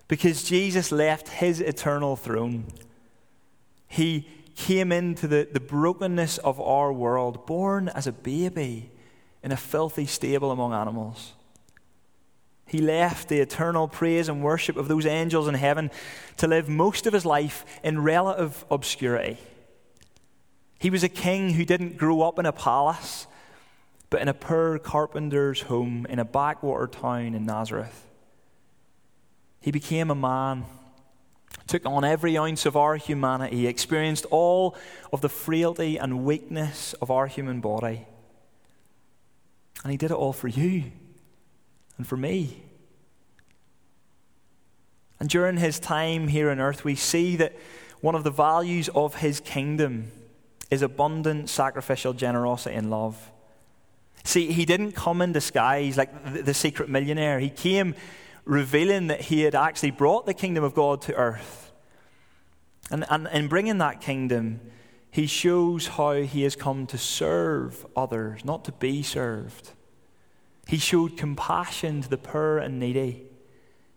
[0.08, 2.66] Because Jesus left his eternal throne.
[3.88, 8.90] He came into the, the brokenness of our world, born as a baby
[9.44, 11.34] in a filthy stable among animals.
[12.66, 15.92] He left the eternal praise and worship of those angels in heaven
[16.38, 19.38] to live most of his life in relative obscurity.
[20.80, 23.28] He was a king who didn't grow up in a palace
[24.10, 28.08] but in a poor carpenter's home in a backwater town in Nazareth.
[29.62, 30.66] He became a man,
[31.68, 34.76] took on every ounce of our humanity, experienced all
[35.12, 38.08] of the frailty and weakness of our human body.
[39.84, 40.92] And he did it all for you
[41.98, 42.64] and for me.
[45.20, 47.54] And during his time here on earth, we see that
[48.02, 50.12] one of the values of his kingdom
[50.72, 53.32] is abundant sacrificial generosity and love.
[54.24, 57.40] See, he didn't come in disguise like the, the secret millionaire.
[57.40, 57.96] He came
[58.46, 61.72] revealing that he had actually brought the kingdom of God to earth.
[62.92, 64.60] And, and in bringing that kingdom,
[65.12, 69.72] he shows how he has come to serve others, not to be served.
[70.68, 73.26] He showed compassion to the poor and needy.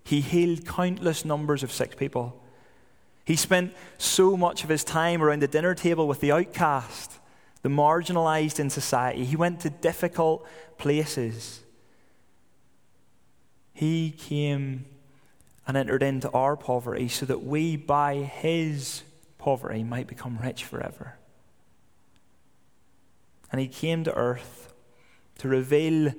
[0.05, 2.43] He healed countless numbers of sick people.
[3.25, 7.19] He spent so much of his time around the dinner table with the outcast
[7.63, 9.25] the marginalized in society.
[9.25, 10.47] He went to difficult
[10.79, 11.61] places.
[13.73, 14.85] He came
[15.67, 19.03] and entered into our poverty so that we, by his
[19.39, 21.15] poverty, might become rich forever.
[23.51, 24.73] And he came to earth
[25.39, 26.13] to reveal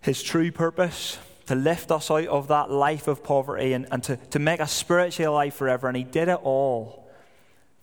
[0.00, 4.16] his true purpose, to lift us out of that life of poverty and, and to,
[4.16, 5.86] to make us spiritually alive forever.
[5.88, 7.05] And he did it all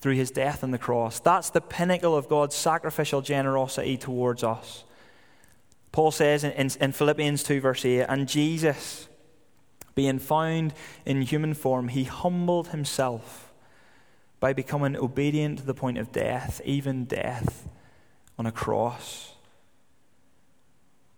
[0.04, 1.22] through his death on the cross.
[1.22, 4.84] That's the pinnacle of God's sacrificial generosity towards us.
[5.94, 9.08] Paul says in, in, in, Philippians 2, verse 8, and Jesus,
[9.96, 10.74] being found
[11.06, 13.54] in human form, he humbled himself
[14.42, 17.70] by becoming obedient to the point of death, even death
[18.38, 19.36] on a cross.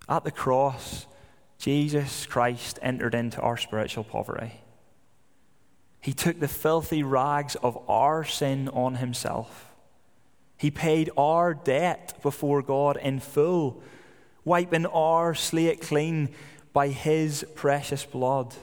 [0.07, 1.07] At the cross,
[1.57, 4.61] Jesus Christ entered into our spiritual poverty.
[6.05, 9.73] He took the filthy rags of our sin on himself.
[10.55, 13.81] He paid our debt before God in full,
[14.43, 16.29] wiping our slate clean
[16.73, 18.53] by his precious blood.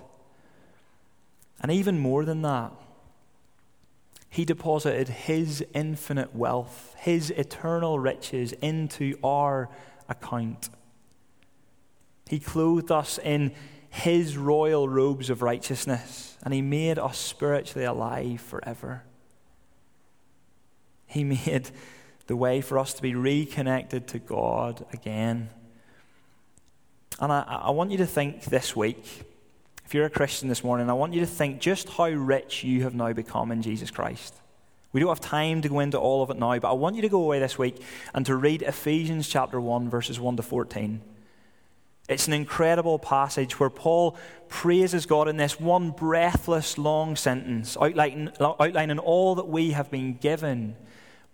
[1.61, 2.71] And even more than that,
[4.31, 9.69] he deposited his infinite wealth, his eternal riches into our
[10.09, 10.69] account.
[12.29, 13.51] He clothed us in
[13.93, 19.03] his royal robes of righteousness, and he made us spiritually alive forever.
[21.07, 21.69] He made
[22.27, 25.51] the way for us to be reconnected to God again.
[27.21, 29.05] And I, I want you to think this week,
[29.85, 32.85] if you're a Christian this morning, I want you to think just how rich you
[32.85, 34.35] have now become in Jesus Christ.
[34.95, 37.03] We don't have time to go into all of it now, but I want you
[37.03, 37.83] to go away this week
[38.15, 41.03] and to read Ephesians chapter 1, verses 1 to 14.
[42.13, 44.17] It's an incredible passage where Paul
[44.49, 50.15] praises God in this one breathless long sentence, outlining, outlining all that we have been
[50.15, 50.77] given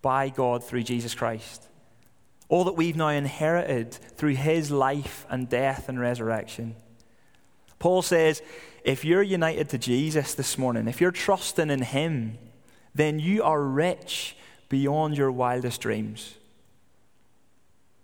[0.01, 1.69] by God through Jesus Christ.
[2.49, 6.77] All that we've now inherited through his life and death and resurrection.
[7.79, 8.41] Paul says,
[8.85, 12.39] if you're united to Jesus this morning, if you're trusting in him,
[12.95, 14.37] then you are rich
[14.69, 16.38] beyond your wildest dreams.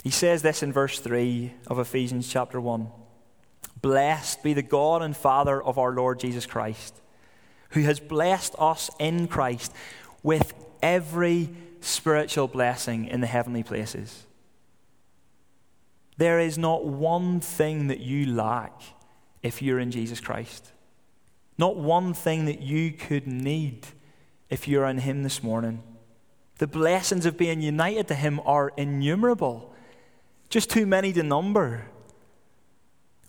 [0.05, 2.89] He says this in verse 3 of Ephesians chapter 1
[3.81, 7.01] Blessed be the God and Father of our Lord Jesus Christ,
[7.71, 9.73] who has blessed us in Christ
[10.23, 11.49] with every
[11.81, 14.27] spiritual blessing in the heavenly places.
[16.19, 18.83] There is not one thing that you lack
[19.43, 20.71] if you're in Jesus Christ.
[21.57, 23.87] Not one thing that you could need
[24.51, 25.83] if you're in Him this morning.
[26.59, 29.74] The blessings of being united to Him are innumerable
[30.49, 31.87] just too many to number.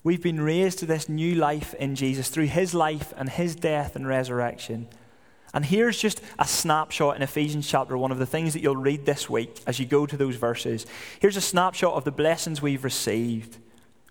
[0.02, 3.96] We've been raised to this new life in Jesus through his life and his death
[3.96, 4.88] and resurrection.
[5.52, 9.06] And here's just a snapshot in Ephesians chapter 1 of the things that you'll read
[9.06, 10.86] this week as you go to those verses.
[11.18, 13.56] Here's a snapshot of the blessings we've received.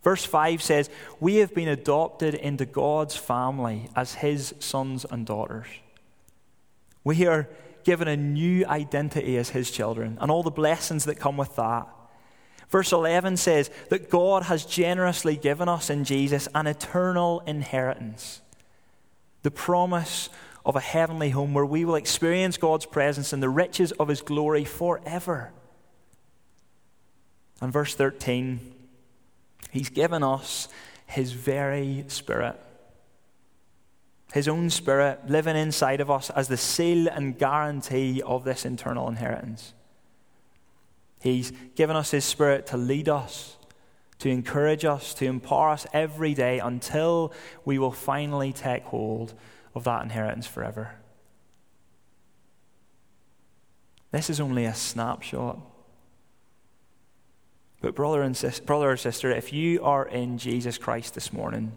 [0.03, 0.89] Verse 5 says,
[1.19, 5.67] We have been adopted into God's family as his sons and daughters.
[7.03, 7.47] We are
[7.83, 11.87] given a new identity as his children and all the blessings that come with that.
[12.69, 18.41] Verse 11 says that God has generously given us in Jesus an eternal inheritance,
[19.43, 20.29] the promise
[20.65, 24.21] of a heavenly home where we will experience God's presence and the riches of his
[24.21, 25.51] glory forever.
[27.61, 28.59] And verse 13,
[29.71, 30.67] he's given us
[31.05, 32.59] his very spirit
[34.35, 39.07] his own Spirit living inside of us as the seal and guarantee of this eternal
[39.07, 39.73] inheritance.
[41.25, 43.57] He's given us His Spirit to lead us,
[44.19, 47.33] to encourage us, to empower us every day until
[47.65, 49.33] we will finally take hold
[49.73, 50.97] of that inheritance forever.
[54.11, 55.59] This is only a snapshot.
[57.81, 61.71] But, brother, and sis- brother or sister, if you are in Jesus Christ this morning,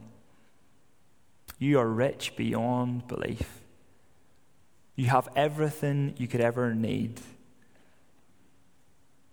[1.58, 3.62] you are rich beyond belief.
[4.94, 7.22] You have everything you could ever need.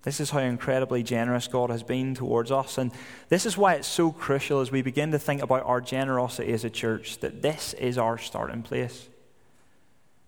[0.06, 2.78] This is how incredibly generous God has been towards us.
[2.78, 2.91] And
[3.30, 6.64] this is why it's so crucial as we begin to think about our generosity as
[6.64, 9.10] a church that this is our starting place.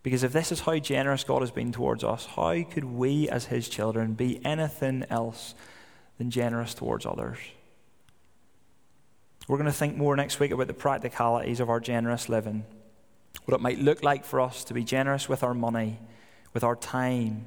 [0.02, 3.46] Because if this is how generous God has been towards us, how could we as
[3.46, 5.54] His children be anything else
[6.18, 7.38] than generous towards others?
[9.48, 12.66] We're going to think more next week about the practicalities of our generous living,
[13.46, 16.00] what it might look like for us to be generous with our money,
[16.54, 17.46] with our time,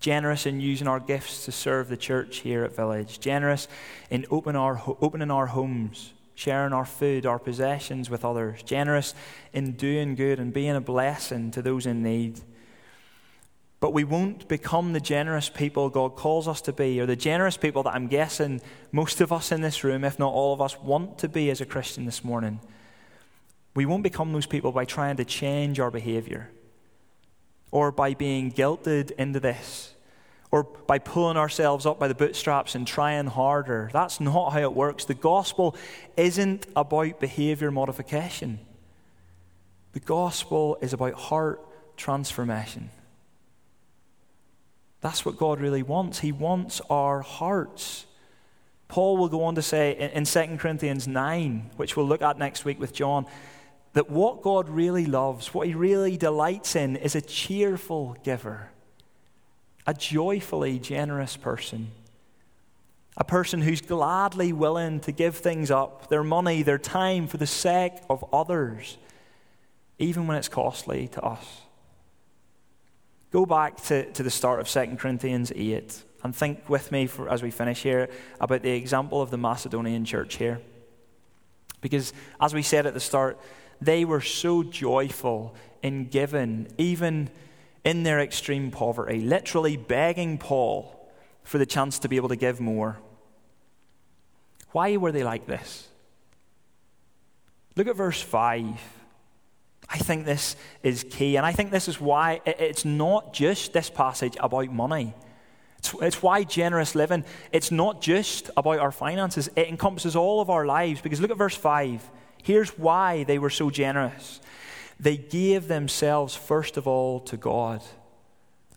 [0.00, 3.68] generous in using our gifts to serve the church here at Village, generous
[4.10, 9.14] in open our, opening our homes, sharing our food, our possessions with others, generous
[9.52, 12.40] in doing good and being a blessing to those in need.
[13.80, 17.56] But we won't become the generous people God calls us to be, or the generous
[17.56, 20.78] people that I'm guessing most of us in this room, if not all of us,
[20.80, 22.60] want to be as a Christian this morning.
[23.74, 26.50] We won't become those people by trying to change our behavior,
[27.70, 29.94] or by being guilted into this,
[30.50, 33.90] or by pulling ourselves up by the bootstraps and trying harder.
[33.92, 35.04] That's not how it works.
[35.04, 35.76] The gospel
[36.16, 38.58] isn't about behavior modification,
[39.92, 41.64] the gospel is about heart
[41.96, 42.90] transformation.
[45.00, 46.20] That's what God really wants.
[46.20, 48.04] He wants our hearts.
[48.88, 52.64] Paul will go on to say in, 2 Corinthians 9, which we'll look at next
[52.64, 53.26] week with John,
[53.94, 58.70] that what God really loves, what he really delights in, is a cheerful giver,
[59.86, 61.90] a joyfully generous person,
[63.16, 67.46] a person who's gladly willing to give things up, their money, their time, for the
[67.46, 68.98] sake of others,
[69.98, 71.62] even when it's costly to us.
[73.30, 77.28] Go back to, to the start of 2 Corinthians 8 and think with me for,
[77.28, 78.08] as we finish here
[78.40, 80.60] about the example of the Macedonian church here.
[81.80, 83.38] Because, as we said at the start,
[83.80, 87.30] they were so joyful in giving, even
[87.84, 90.94] in their extreme poverty, literally begging Paul
[91.42, 92.98] for the chance to be able to give more.
[94.72, 95.88] Why were they like this?
[97.76, 98.64] Look at verse 5.
[99.88, 101.36] I think this is key.
[101.36, 105.14] And I think this is why it's not just this passage about money.
[105.78, 110.50] It's, it's, why generous living, it's not just about our finances, it encompasses all of
[110.50, 111.00] our lives.
[111.00, 112.10] Because look at verse 5.
[112.42, 114.40] Here's why they were so generous
[115.00, 117.82] they gave themselves, first of all, to God,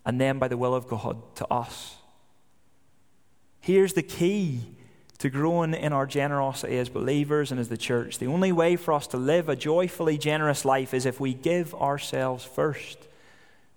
[0.05, 1.95] and then, by the will of God, to us.
[3.59, 4.62] Here's the key
[5.20, 8.18] to growing in our generosity as believers and as the church.
[8.18, 11.76] The only way for us to live a joyfully generous life is if we give
[11.76, 13.07] ourselves first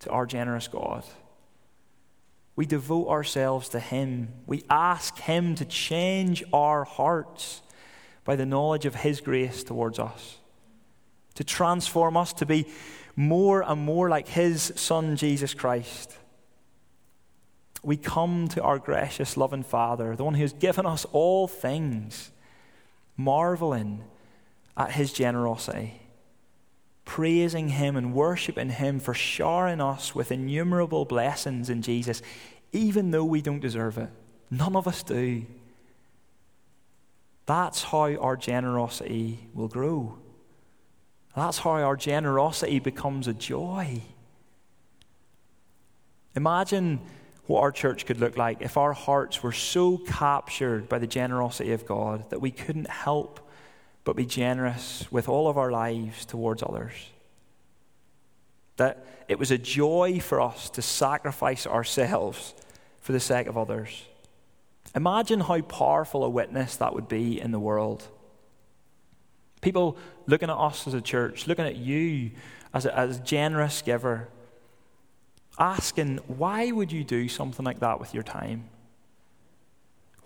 [0.01, 1.05] to our generous God.
[2.57, 4.28] We devote ourselves to Him.
[4.47, 7.61] We ask Him to change our hearts
[8.24, 10.38] by the knowledge of His grace towards us,
[11.34, 12.66] to transform us to be
[13.16, 16.16] more and more like His Son, Jesus Christ
[17.84, 22.30] we come to our gracious, loving Father, the one who has given us all things,
[23.16, 24.02] marveling
[24.76, 26.00] at his generosity,
[27.04, 32.22] praising him and worshiping him for showering us with innumerable blessings in Jesus,
[32.72, 34.08] even though we don't deserve it.
[34.50, 35.44] None of us do.
[37.47, 40.18] That's how our generosity will grow.
[41.36, 44.01] That's how our generosity becomes a joy.
[46.36, 47.01] Imagine
[47.47, 51.72] what our church could look like if our hearts were so captured by the generosity
[51.72, 53.40] of God that we couldn't help
[54.05, 56.92] but be generous with all of our lives towards others.
[58.76, 62.55] That it was a joy for us to sacrifice ourselves
[63.01, 64.05] for the sake of others.
[64.95, 68.07] Imagine how powerful a witness that would be in the world.
[69.61, 72.30] People looking at us as a church, looking at you
[72.72, 74.28] as a, as a generous giver,
[75.59, 78.64] asking, why would you do something like that with your time?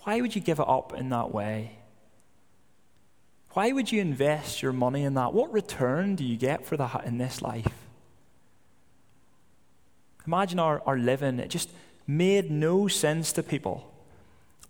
[0.02, 1.78] Why would you give it up in that way?
[3.52, 5.32] Why would you invest your money in that?
[5.32, 7.72] What return do you get for that in this life?
[10.26, 11.70] Imagine our, our living, it just
[12.06, 13.94] made no sense to people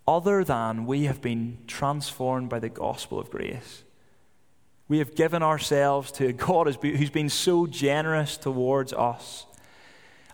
[0.08, 3.84] other than we have been transformed by the gospel of grace.
[4.88, 9.44] We have given ourselves to God who's been so generous towards us.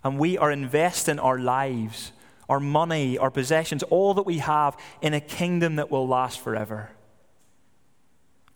[0.01, 2.13] And we are investing our lives,
[2.47, 6.91] our money, our possessions, all that we have in a kingdom that will last forever.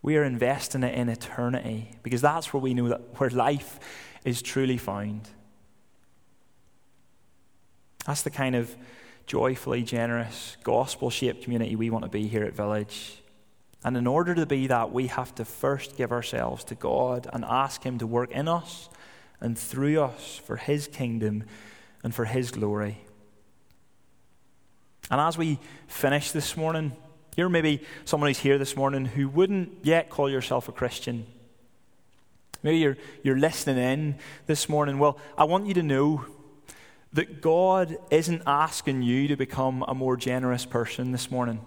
[0.02, 3.78] We are investing it in eternity because that's where we know that where life
[4.24, 5.28] is truly found.
[8.06, 8.74] That's the kind of
[9.30, 13.22] joyfully generous, gospel shaped community we want to be here at Village.
[13.84, 17.46] And in order to be that, we have to first give ourselves to God and
[17.46, 18.90] ask Him to work in us
[19.40, 21.44] and through us for His kingdom
[22.04, 22.98] and for His glory.
[25.12, 26.94] And as we finish this morning,
[27.38, 31.28] you're maybe someone who's here this morning who wouldn't yet call yourself a Christian.
[32.64, 34.16] Maybe you're, you're listening in
[34.48, 34.98] this morning.
[34.98, 36.26] Well, I want you to know
[37.14, 41.62] that God isn't asking you to become a more generous person this morning.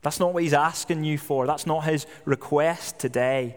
[0.00, 1.46] That's not what He's asking you for.
[1.46, 3.56] That's not His request today.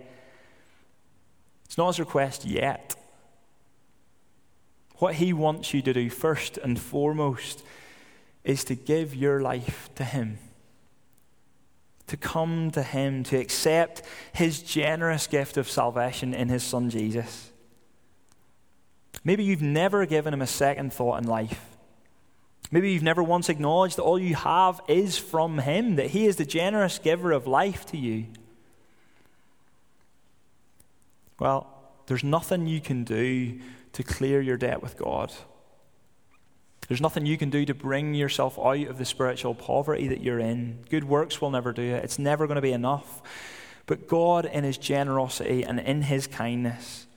[1.65, 2.95] It's not His request yet.
[4.97, 7.63] What He wants you to do first and foremost
[8.43, 10.37] is to give your life to Him.
[12.07, 14.03] To come to Him, to accept
[14.33, 17.51] His generous gift of salvation in His Son Jesus.
[19.25, 21.75] Maybe you've never given him a second thought in life.
[22.71, 26.35] Maybe you've never once acknowledged that all you have is from him, that he is
[26.35, 28.27] the generous giver of life to you.
[31.39, 31.67] Well,
[32.05, 33.59] there's nothing you can do
[33.93, 35.33] to clear your debt with God.
[36.87, 40.39] There's nothing you can do to bring yourself out of the spiritual poverty that you're
[40.39, 40.83] in.
[40.89, 43.23] Good works will never do it, it's never going to be enough.
[43.87, 47.07] But God, in His generosity and in His kindness,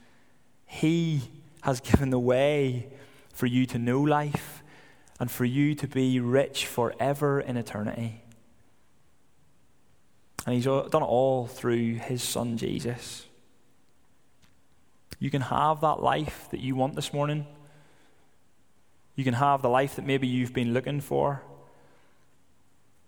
[0.65, 1.21] He
[1.61, 2.89] has given the way
[3.33, 4.63] for you to know life
[5.19, 8.23] and for you to be rich forever in eternity.
[10.45, 13.25] And He's done it all through His Son Jesus.
[15.19, 17.45] You can have that life that you want this morning.
[19.15, 21.43] You can have the life that maybe you've been looking for.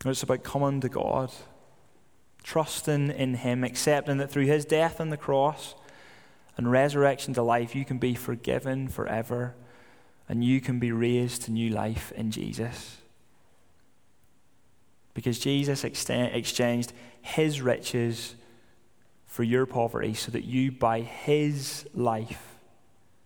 [0.04, 1.32] It's about coming to God,
[2.43, 5.76] trusting in Him, accepting that through His death on the cross,
[6.62, 9.55] and resurrection to life, you can be forgiven forever
[10.30, 12.97] and you can be raised to new life in Jesus.
[15.16, 18.36] Because Jesus exchanged his riches
[19.26, 22.59] for your poverty so that you, by his life,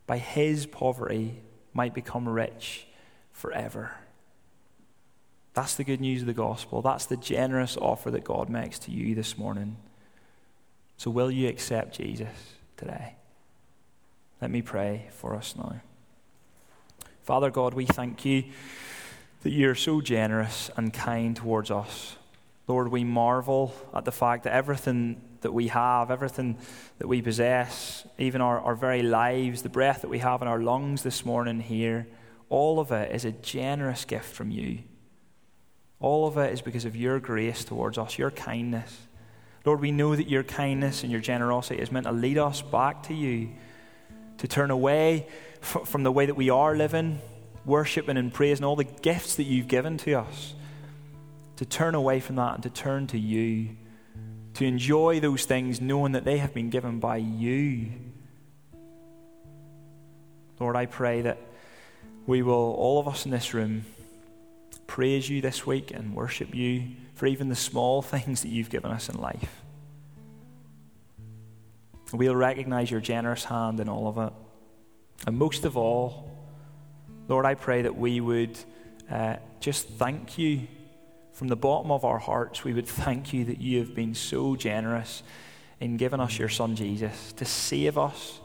[0.07, 1.41] by his poverty,
[1.73, 2.87] might become rich
[3.33, 3.91] forever.
[5.53, 6.81] That's the good news of the gospel.
[6.81, 9.75] That's the generous offer that God makes to you this morning.
[10.95, 12.55] So, will you accept Jesus?
[12.77, 13.15] today.
[14.41, 15.81] Let me pray for us now.
[17.23, 18.43] Father God, we thank you
[19.43, 22.17] that you're so generous and kind towards us.
[22.67, 26.57] Lord, we marvel at the fact that everything that we have, everything
[26.97, 30.59] that we possess, even our, our very lives, the breath that we have in our
[30.59, 32.07] lungs this morning here,
[32.49, 34.79] all of it is a generous gift from you.
[35.99, 39.07] All of it is because of your grace towards us, your kindness.
[39.63, 43.03] Lord, we know that your kindness and your generosity is meant to lead us back
[43.03, 43.49] to you,
[44.37, 45.27] to turn away
[45.61, 47.19] f- from the way that we are living,
[47.65, 50.53] worshiping and praising all the gifts that you've given to us,
[51.57, 53.75] to turn away from that and to turn to you,
[54.55, 57.91] to enjoy those things knowing that they have been given by you.
[60.59, 61.37] Lord, I pray that
[62.25, 63.85] we will, all of us in this room,
[64.87, 66.83] praise you this week and worship you
[67.13, 69.64] for even the small things that you've given us in life.
[72.17, 74.33] We'll recognize your generous hand in all of it.
[75.27, 76.31] And most of all,
[77.27, 78.57] Lord, I pray that we would
[79.09, 80.67] uh, just thank you
[81.33, 82.63] from the bottom of our hearts.
[82.63, 85.23] We would thank you that you have been so generous
[85.79, 88.39] in giving us your Son Jesus to save us,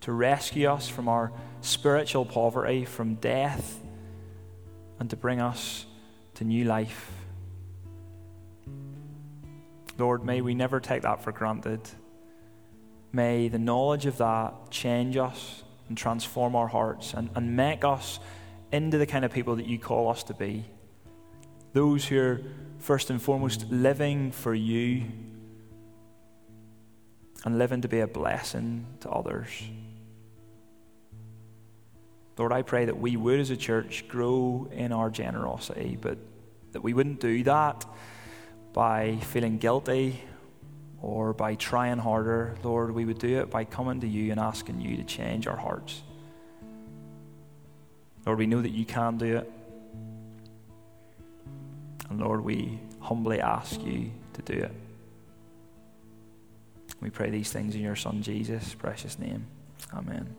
[0.00, 3.80] to rescue us from our spiritual poverty, from death,
[4.98, 5.86] and to bring us
[6.34, 7.10] to new life.
[9.98, 11.80] Lord, may we never take that for granted.
[13.12, 18.20] May the knowledge of that change us and transform our hearts and, and make us
[18.72, 20.64] into the kind of people that you call us to be.
[21.72, 22.42] Those who are
[22.78, 25.04] first and foremost living for you
[27.44, 29.50] and living to be a blessing to others.
[32.38, 36.16] Lord, I pray that we would, as a church, grow in our generosity, but
[36.72, 37.84] that we wouldn't do that
[38.72, 40.22] by feeling guilty
[41.02, 42.56] or by trying harder.
[42.62, 45.56] Lord, we would do it by coming to you and asking you to change our
[45.56, 46.02] hearts.
[48.26, 49.52] Lord, we know that you can do it.
[52.10, 54.72] And Lord, we humbly ask you to do it.
[57.00, 59.46] We pray these things in your Son Jesus' precious name.
[59.94, 60.36] Amen.